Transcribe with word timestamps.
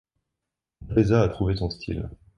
Drésa 0.81 1.21
a 1.21 1.29
trouvé 1.29 1.55
son 1.57 1.69
style. 1.69 2.09